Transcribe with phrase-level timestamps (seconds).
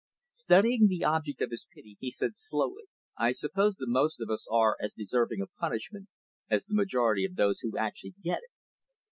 [0.31, 2.85] Studying the object of his pity, he said slowly,
[3.19, 6.09] "I suppose the most of us are as deserving of punishment
[6.49, 8.49] as the majority of those who actually get it.